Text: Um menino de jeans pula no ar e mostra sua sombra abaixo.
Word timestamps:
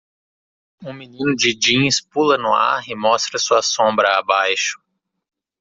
Um 0.83 0.93
menino 0.93 1.35
de 1.35 1.53
jeans 1.55 2.01
pula 2.01 2.35
no 2.35 2.51
ar 2.55 2.81
e 2.89 2.95
mostra 2.95 3.37
sua 3.37 3.61
sombra 3.61 4.17
abaixo. 4.17 4.81